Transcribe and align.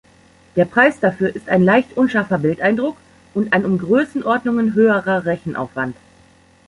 Der 0.55 0.65
Preis 0.65 0.99
dafür 0.99 1.35
ist 1.35 1.47
ein 1.47 1.61
leicht 1.61 1.95
unscharfer 1.95 2.39
Bildeindruck 2.39 2.97
und 3.35 3.53
ein 3.53 3.65
um 3.65 3.77
Größenordnungen 3.77 4.73
höherer 4.73 5.25
Rechenaufwand. 5.27 5.95